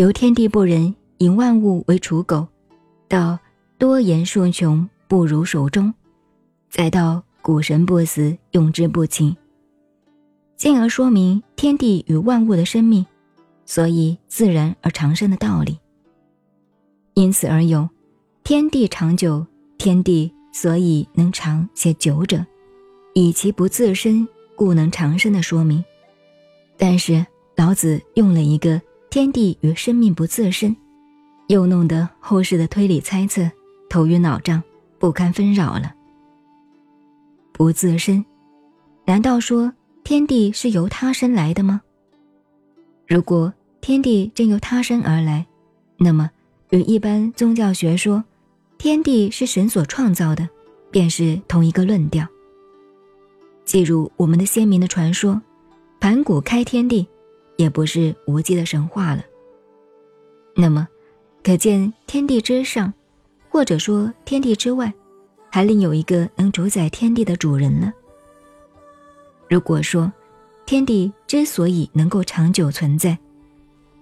[0.00, 2.48] 由天地不仁，以万物为刍狗，
[3.06, 3.38] 到
[3.76, 5.92] 多言数穷，不如手中，
[6.70, 9.36] 再到古神不死，用之不勤，
[10.56, 13.04] 进而说明天地与万物的生命，
[13.66, 15.78] 所以自然而长生的道理。
[17.12, 17.86] 因此而有
[18.42, 22.42] 天地长久，天地所以能长且久者，
[23.12, 24.26] 以其不自生，
[24.56, 25.84] 故能长生的说明。
[26.78, 28.80] 但是老子用了一个。
[29.10, 30.74] 天地与生命不自身，
[31.48, 33.42] 又弄得后世的推理猜测
[33.88, 34.62] 头晕脑胀，
[35.00, 35.92] 不堪纷扰了。
[37.52, 38.24] 不自身，
[39.04, 39.72] 难道说
[40.04, 41.80] 天地是由他生来的吗？
[43.08, 45.44] 如果天地真由他生而来，
[45.96, 46.30] 那么
[46.68, 48.22] 与一般宗教学说
[48.78, 50.48] 天地是神所创造的，
[50.92, 52.24] 便是同一个论调。
[53.64, 55.42] 记入我们的先民的传说，
[55.98, 57.04] 盘古开天地。
[57.60, 59.22] 也不是无稽的神话了。
[60.56, 60.88] 那么，
[61.44, 62.90] 可见天地之上，
[63.50, 64.90] 或者说天地之外，
[65.50, 67.92] 还另有一个能主宰天地的主人呢？
[69.46, 70.10] 如果说
[70.64, 73.18] 天地之所以能够长久存在，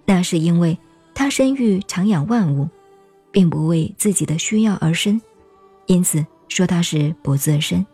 [0.05, 0.79] 那是因为
[1.13, 2.69] 它生育长养万物，
[3.33, 5.21] 并不为自己的需要而生，
[5.87, 7.85] 因此说它是不自生。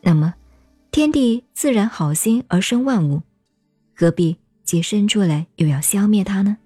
[0.00, 0.34] 那么，
[0.90, 3.22] 天地自然好心而生万物。
[3.92, 4.34] 何必
[4.70, 6.56] 既生出来又要消灭它呢？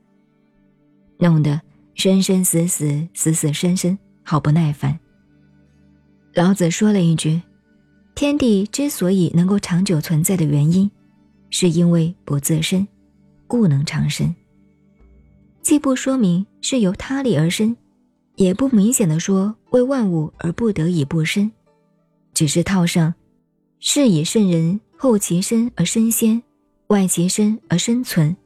[1.16, 1.58] 弄得
[1.94, 5.00] 生生死死、死死生生，好不耐烦。
[6.34, 7.40] 老子说了一句
[8.14, 10.90] ：“天地之所以能够长久存在的原因，
[11.48, 12.86] 是因为不自生，
[13.46, 14.34] 故能长生。”
[15.64, 17.74] 既不说明是由他力而生，
[18.36, 21.50] 也不明显的说为万物而不得已不生，
[22.34, 23.14] 只是套上
[23.80, 26.42] “是以圣人后其身而身先”。
[26.88, 28.36] 外其身而生存，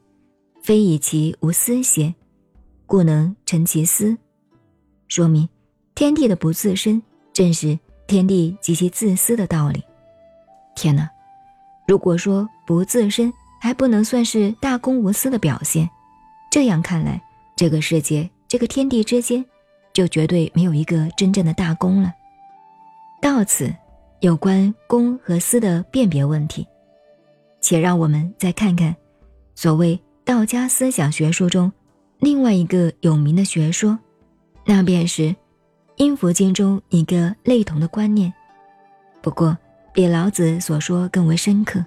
[0.63, 2.13] 非以其无私邪，
[2.85, 4.17] 故能成其私。
[5.07, 5.47] 说明
[5.93, 7.01] 天地的不自身，
[7.33, 9.83] 正是天地及其自私的道理。
[10.75, 11.09] 天哪！
[11.85, 15.89] 如果说不自身还不能算是大公无私的表现，
[16.49, 17.21] 这样看来，
[17.57, 19.43] 这个世界、这个天地之间，
[19.91, 22.13] 就绝对没有一个真正的大公了。
[23.21, 23.75] 到此，
[24.21, 26.65] 有关公和私的辨别问题。
[27.61, 28.95] 且让我们再看看，
[29.55, 31.71] 所谓道家思想学说中
[32.19, 33.97] 另外一个有名的学说，
[34.65, 35.23] 那便是
[35.97, 38.33] 《阴符经》中一个类同的观念，
[39.21, 39.57] 不过
[39.93, 41.79] 比老子所说更为深刻。《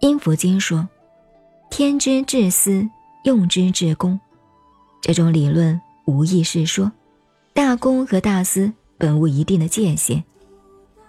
[0.00, 0.88] 阴符经》说
[1.70, 2.88] ：“天之至私，
[3.24, 4.18] 用之至公。”
[5.00, 6.90] 这种理论无意是说，
[7.52, 10.22] 大公和大私本无一定的界限，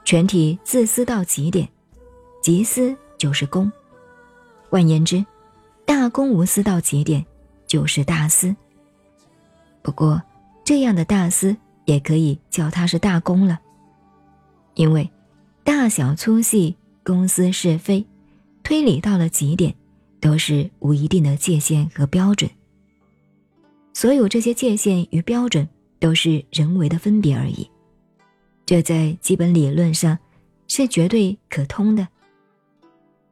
[0.04, 1.68] 全体自私到极点，
[2.42, 2.96] 极私。
[3.18, 3.72] 就是公，
[4.70, 5.26] 换言之，
[5.86, 7.26] 大公无私到极点，
[7.68, 8.56] 就是大私。
[9.82, 10.22] 不过，
[10.64, 13.60] 这样的大私也可以叫它是大公了，
[14.76, 15.10] 因为
[15.64, 18.06] 大小粗细、公私是非，
[18.64, 19.74] 推理到了极点，
[20.20, 22.50] 都是无一定的界限和标准。
[23.94, 25.68] 所有这些界限与标准
[26.00, 27.70] 都是人为的分别而已，
[28.66, 30.18] 这在基本理论上
[30.68, 32.08] 是绝对可通的。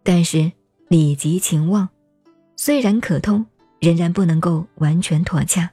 [0.03, 0.51] 但是
[0.87, 1.87] 礼极情忘，
[2.55, 3.45] 虽然可通，
[3.79, 5.69] 仍然不能够完全妥洽。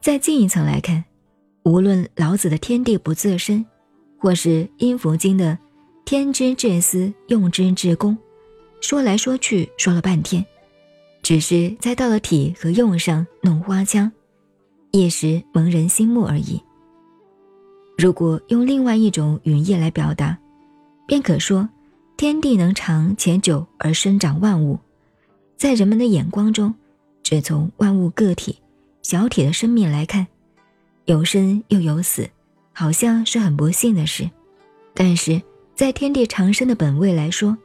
[0.00, 1.04] 再进一层来看，
[1.64, 3.64] 无论老子的“天地不自生”，
[4.18, 5.58] 或是《阴符经》的
[6.04, 8.16] “天之至私，用之至公”，
[8.80, 10.44] 说来说去说了半天，
[11.22, 14.10] 只是在到了体和用上弄花腔，
[14.92, 16.60] 一时蒙人心目而已。
[17.96, 20.36] 如果用另外一种语义来表达，
[21.06, 21.68] 便可说。
[22.16, 24.78] 天地能长且久而生长万物，
[25.56, 26.72] 在人们的眼光中，
[27.22, 28.56] 只从万物个体
[29.02, 30.26] 小体的生命来看，
[31.06, 32.30] 有生又有死，
[32.72, 34.30] 好像是很不幸的事。
[34.94, 35.42] 但是
[35.74, 37.56] 在天地长生的本位来说，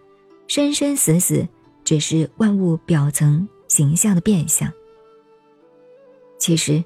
[0.47, 1.47] 生生死死
[1.83, 4.71] 只是万物表层形象的变相。
[6.39, 6.83] 其实，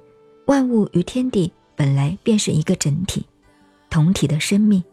[0.48, 3.26] 万物与天地本来便是一个整体，
[3.90, 4.84] 同体的生命。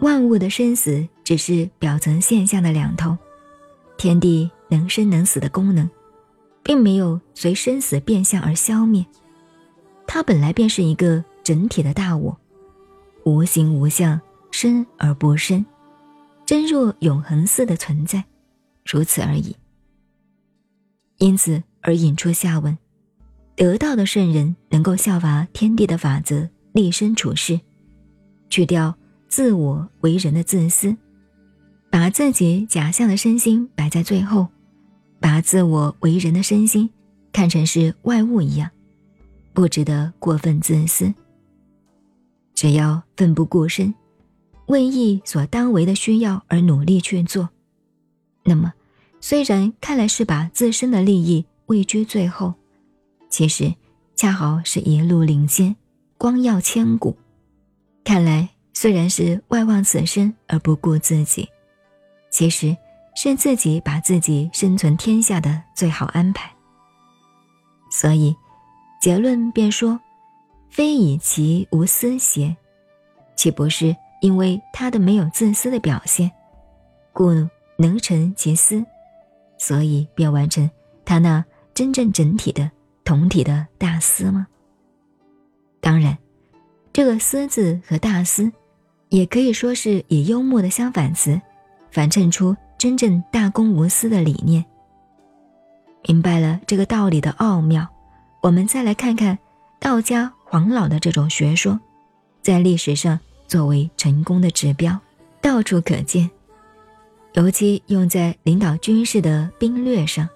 [0.00, 3.16] 万物的生死只是表层现象的两头，
[3.96, 5.88] 天地能生能死的功能，
[6.62, 9.04] 并没有随生死变相而消灭，
[10.06, 12.38] 它本来便是一个整体的大我，
[13.24, 15.64] 无形无相，生而不生，
[16.44, 18.22] 真若永恒似的存在，
[18.84, 19.56] 如此而已。
[21.18, 22.76] 因此而引出下文：
[23.56, 27.58] 得道的圣人能够效法天地的法则，立身处世，
[28.50, 28.94] 去掉。
[29.26, 30.96] 自我为人的自私，
[31.94, 34.48] 把自己假象的身心摆在最后，
[35.20, 36.90] 把自我为人的身心
[37.32, 38.68] 看成是外物一样，
[39.52, 41.14] 不值得过分自私。
[42.52, 43.94] 只要奋不顾身，
[44.66, 47.48] 为义所当为的需要而努力去做，
[48.42, 48.72] 那么
[49.20, 52.54] 虽然看来是把自身的利益位居最后，
[53.28, 53.72] 其实
[54.16, 55.76] 恰好是一路领先，
[56.18, 57.16] 光耀千古。
[58.02, 61.48] 看来虽然是外望此身而不顾自己，
[62.34, 62.76] 其实
[63.14, 66.50] 是自己把自己生存天下的最好安排。
[67.92, 68.34] 所以，
[69.00, 70.00] 结论便说。
[70.68, 72.56] 非以其无私邪？
[73.36, 76.28] 岂不是因为他的没有自私的表现，
[77.12, 77.28] 故
[77.76, 78.84] 能成其私，
[79.56, 80.68] 所以便完成
[81.04, 82.68] 他那真正整体的
[83.04, 84.48] 同体的大私吗？
[85.80, 86.18] 当然，
[86.92, 88.50] 这个“私”字和大私，
[89.10, 91.40] 也可以说是以幽默的相反词，
[91.94, 94.64] 反衬出真正大公无私的理念。
[96.08, 97.88] 明白了这个道理的奥妙，
[98.42, 99.38] 我们再来看看
[99.78, 100.32] 道家。
[100.44, 101.80] 黄老的这种学说，
[102.42, 103.18] 在历史上
[103.48, 104.96] 作为成功的指标，
[105.40, 106.30] 到处可见，
[107.32, 110.28] 尤其用在领导军事的兵略上，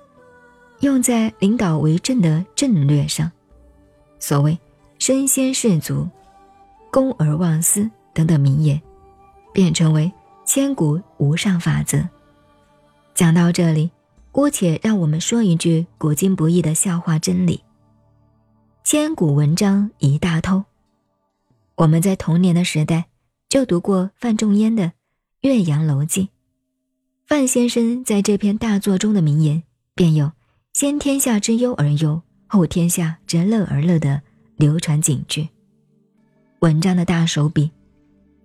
[0.81, 3.31] 用在领导为政的政略上。
[4.19, 4.59] 所谓
[4.99, 6.09] “身先士卒，
[6.91, 8.81] 公而忘私”等等名言，
[9.53, 10.11] 便成为
[10.49, 12.09] 千古无上法则。
[13.15, 13.91] 讲到这里，
[14.33, 17.63] 姑且让我们说一句古今不易的笑话真理。
[18.83, 20.65] 千古文章一大偷。
[21.75, 23.09] 我们在童年的时代
[23.51, 24.85] 就读过范仲淹的
[25.43, 26.23] 《岳阳楼记》，
[27.27, 29.63] 范先生在这篇大作中的名言
[29.95, 30.33] 便有
[30.73, 34.23] “先天下之忧而忧，后天下之乐而乐”的
[34.57, 35.47] 流传警句。
[36.61, 37.71] 文章的大手笔，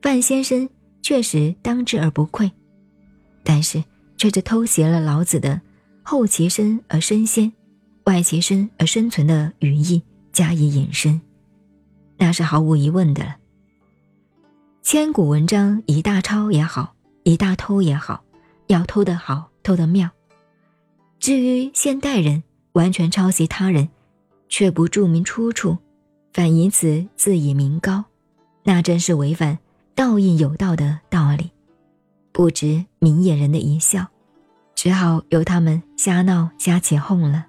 [0.01, 0.67] 范先生
[1.03, 2.51] 确实当之而不愧，
[3.43, 3.83] 但是
[4.17, 5.61] 却是偷袭了老子的
[6.01, 7.53] “后其身而身先，
[8.05, 10.01] 外其身而生存”的语义。
[10.31, 11.21] 加以引申，
[12.17, 13.35] 那是毫无疑问的了。
[14.81, 18.23] 千古文章一大抄也好，一大偷也好，
[18.65, 20.09] 要偷得好，偷得妙。
[21.19, 22.41] 至于现代人
[22.71, 23.87] 完全抄袭他人，
[24.49, 25.77] 却不注明出处，
[26.33, 28.03] 反以此自以名高，
[28.63, 29.59] 那真是违反
[29.95, 31.51] 道义有道的道理，
[32.31, 34.07] 不值明眼人的一笑，
[34.73, 37.45] 只好由他们瞎闹瞎起哄了。